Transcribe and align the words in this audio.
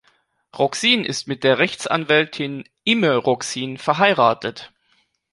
Roxin 0.57 1.05
ist 1.05 1.27
mit 1.27 1.43
der 1.43 1.59
Rechtsanwältin 1.59 2.63
Imme 2.83 3.17
Roxin 3.17 3.77
verheiratet. 3.77 4.73